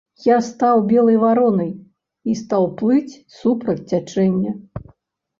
[0.25, 1.69] Я стаў белай варонай
[2.31, 4.55] і стаў плыць супраць цячэння.